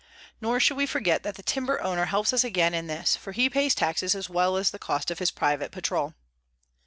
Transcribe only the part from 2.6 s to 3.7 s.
in this, for he